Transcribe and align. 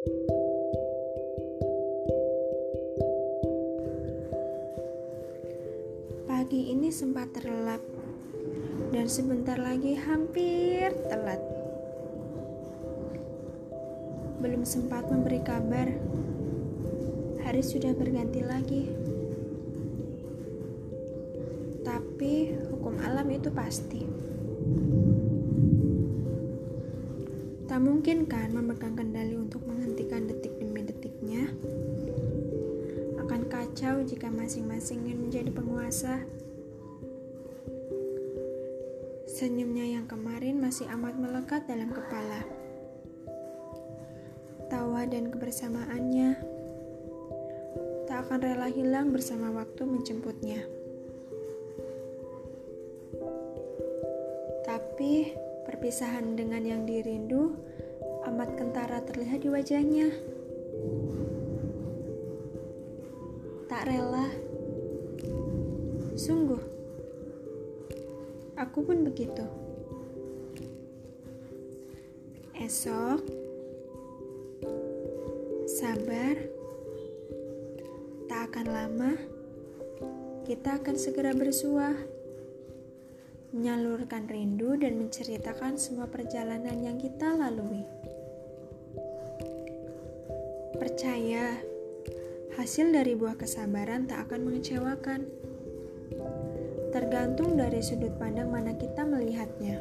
Pagi 0.00 0.16
ini 6.72 6.88
sempat 6.88 7.36
terlelap 7.36 7.84
dan 8.96 9.04
sebentar 9.12 9.60
lagi 9.60 10.00
hampir 10.00 10.88
telat. 11.04 11.44
Belum 14.40 14.64
sempat 14.64 15.04
memberi 15.12 15.44
kabar, 15.44 15.92
hari 17.44 17.60
sudah 17.60 17.92
berganti 17.92 18.40
lagi. 18.40 18.88
Tapi 21.84 22.56
hukum 22.72 22.96
alam 23.04 23.28
itu 23.28 23.52
pasti. 23.52 24.00
Tak 27.68 27.84
mungkin 27.84 28.24
kan 28.24 28.56
memegang 28.56 28.96
kendali 28.96 29.19
kacau 33.80 34.04
jika 34.04 34.28
masing-masing 34.28 35.08
ingin 35.08 35.24
menjadi 35.24 35.48
penguasa. 35.56 36.20
Senyumnya 39.24 39.96
yang 39.96 40.04
kemarin 40.04 40.60
masih 40.60 40.84
amat 40.92 41.16
melekat 41.16 41.64
dalam 41.64 41.88
kepala. 41.88 42.44
Tawa 44.68 45.08
dan 45.08 45.32
kebersamaannya 45.32 46.36
tak 48.04 48.28
akan 48.28 48.44
rela 48.44 48.68
hilang 48.68 49.16
bersama 49.16 49.48
waktu 49.48 49.88
menjemputnya. 49.88 50.60
Tapi 54.60 55.32
perpisahan 55.64 56.36
dengan 56.36 56.68
yang 56.68 56.84
dirindu 56.84 57.56
amat 58.28 58.60
kentara 58.60 59.00
terlihat 59.08 59.40
di 59.40 59.48
wajahnya. 59.48 60.12
Tak 63.70 63.86
rela. 63.86 64.26
Sungguh. 66.18 66.58
Aku 68.58 68.82
pun 68.82 69.06
begitu. 69.06 69.46
Esok, 72.58 73.22
sabar, 75.70 76.34
tak 78.26 78.50
akan 78.50 78.66
lama, 78.66 79.12
kita 80.50 80.82
akan 80.82 80.98
segera 80.98 81.30
bersuah, 81.30 81.94
menyalurkan 83.54 84.26
rindu 84.26 84.74
dan 84.82 84.98
menceritakan 84.98 85.78
semua 85.78 86.10
perjalanan 86.10 86.82
yang 86.82 86.98
kita 86.98 87.38
lalui. 87.38 87.86
Percaya, 90.74 91.69
hasil 92.60 92.92
dari 92.92 93.16
buah 93.16 93.40
kesabaran 93.40 94.04
tak 94.04 94.28
akan 94.28 94.52
mengecewakan 94.52 95.24
tergantung 96.92 97.56
dari 97.56 97.80
sudut 97.80 98.12
pandang 98.20 98.52
mana 98.52 98.76
kita 98.76 99.00
melihatnya. 99.00 99.80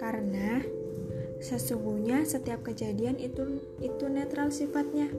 Karena 0.00 0.64
sesungguhnya 1.44 2.24
setiap 2.24 2.64
kejadian 2.64 3.20
itu 3.20 3.60
itu 3.84 4.04
netral 4.08 4.48
sifatnya. 4.48 5.12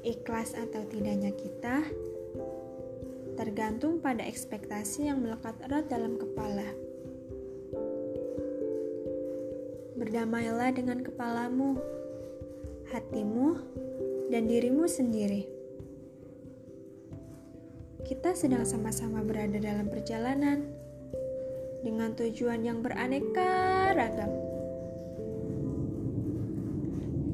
Ikhlas 0.00 0.56
atau 0.56 0.80
tidaknya 0.88 1.36
kita 1.36 1.84
tergantung 3.36 4.00
pada 4.00 4.24
ekspektasi 4.24 5.12
yang 5.12 5.20
melekat 5.20 5.60
erat 5.68 5.92
dalam 5.92 6.16
kepala. 6.16 6.72
Berdamailah 9.92 10.72
dengan 10.72 11.04
kepalamu, 11.04 11.76
hatimu, 12.92 13.56
dan 14.28 14.46
dirimu 14.46 14.84
sendiri 14.84 15.62
kita 18.12 18.34
sedang 18.34 18.66
sama-sama 18.68 19.22
berada 19.22 19.56
dalam 19.56 19.86
perjalanan 19.86 20.68
dengan 21.80 22.12
tujuan 22.18 22.60
yang 22.60 22.82
beraneka 22.82 23.88
ragam. 23.94 24.30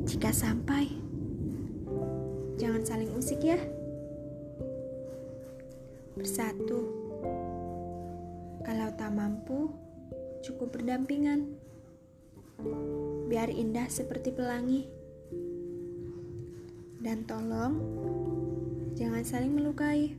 Jika 0.07 0.31
sampai, 0.33 0.87
jangan 2.61 2.85
saling 2.85 3.11
usik 3.17 3.43
ya. 3.43 3.61
Bersatu, 6.15 6.81
kalau 8.65 8.89
tak 8.95 9.13
mampu, 9.13 9.73
cukup 10.45 10.79
berdampingan. 10.79 11.59
Biar 13.29 13.51
indah 13.51 13.89
seperti 13.89 14.31
pelangi. 14.31 14.98
Dan 16.99 17.23
tolong, 17.31 17.79
jangan 18.99 19.23
saling 19.23 19.55
melukai. 19.55 20.19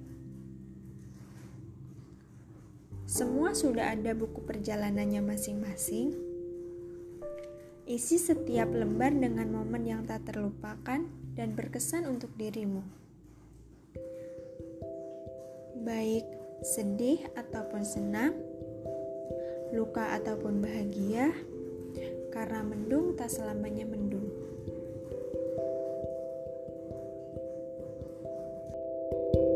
Semua 3.10 3.52
sudah 3.52 3.92
ada 3.98 4.16
buku 4.16 4.40
perjalanannya 4.48 5.20
masing-masing. 5.20 6.16
Isi 7.90 8.22
setiap 8.22 8.70
lembar 8.70 9.12
dengan 9.12 9.50
momen 9.50 9.84
yang 9.84 10.06
tak 10.06 10.30
terlupakan 10.30 11.04
dan 11.34 11.58
berkesan 11.58 12.06
untuk 12.06 12.30
dirimu. 12.38 12.86
Baik 15.84 16.24
sedih 16.62 17.26
ataupun 17.34 17.82
senang, 17.82 18.38
luka 19.74 20.16
ataupun 20.16 20.62
bahagia, 20.62 21.34
karena 22.30 22.62
mendung 22.62 23.18
tak 23.18 23.34
selamanya 23.34 23.90
mendung. 23.90 24.29
you 29.12 29.49